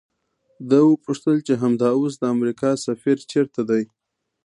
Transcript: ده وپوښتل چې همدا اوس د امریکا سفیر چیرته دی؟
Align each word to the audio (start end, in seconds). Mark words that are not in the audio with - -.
ده 0.69 0.79
وپوښتل 0.91 1.37
چې 1.47 1.53
همدا 1.61 1.89
اوس 1.97 2.13
د 2.19 2.23
امریکا 2.35 2.69
سفیر 2.85 3.17
چیرته 3.31 3.61
دی؟ 3.69 3.83